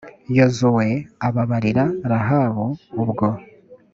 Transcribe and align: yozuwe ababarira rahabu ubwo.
yozuwe 0.37 0.87
ababarira 1.27 1.85
rahabu 2.09 2.65
ubwo. 3.03 3.27